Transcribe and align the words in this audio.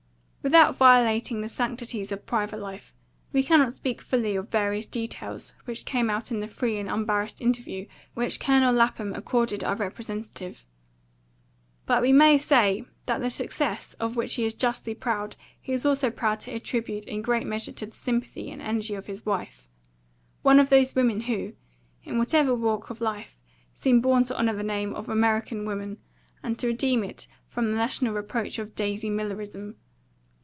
Without 0.43 0.75
violating 0.75 1.41
the 1.41 1.47
sanctities 1.47 2.11
of 2.11 2.25
private 2.25 2.57
life, 2.59 2.95
we 3.31 3.43
cannot 3.43 3.73
speak 3.73 4.01
fully 4.01 4.35
of 4.35 4.49
various 4.49 4.87
details 4.87 5.53
which 5.65 5.85
came 5.85 6.09
out 6.09 6.31
in 6.31 6.39
the 6.39 6.47
free 6.47 6.79
and 6.79 6.89
unembarrassed 6.89 7.39
interview 7.41 7.85
which 8.15 8.39
Colonel 8.39 8.73
Lapham 8.73 9.13
accorded 9.13 9.63
our 9.63 9.75
representative. 9.75 10.65
But 11.85 12.01
we 12.01 12.11
may 12.11 12.39
say 12.39 12.85
that 13.05 13.21
the 13.21 13.29
success 13.29 13.93
of 13.99 14.15
which 14.15 14.33
he 14.33 14.43
is 14.43 14.55
justly 14.55 14.95
proud 14.95 15.35
he 15.61 15.73
is 15.73 15.85
also 15.85 16.09
proud 16.09 16.39
to 16.39 16.51
attribute 16.55 17.05
in 17.05 17.21
great 17.21 17.45
measure 17.45 17.71
to 17.73 17.85
the 17.85 17.95
sympathy 17.95 18.49
and 18.49 18.63
energy 18.63 18.95
of 18.95 19.05
his 19.05 19.23
wife 19.23 19.69
one 20.41 20.59
of 20.59 20.71
those 20.71 20.95
women 20.95 21.19
who, 21.21 21.53
in 22.03 22.17
whatever 22.17 22.55
walk 22.55 22.89
of 22.89 22.99
life, 22.99 23.39
seem 23.75 24.01
born 24.01 24.23
to 24.23 24.35
honour 24.35 24.55
the 24.55 24.63
name 24.63 24.95
of 24.95 25.07
American 25.07 25.65
Woman, 25.65 25.99
and 26.41 26.57
to 26.57 26.65
redeem 26.65 27.03
it 27.03 27.27
from 27.47 27.69
the 27.69 27.77
national 27.77 28.15
reproach 28.15 28.57
of 28.57 28.73
Daisy 28.73 29.07
Millerism. 29.11 29.75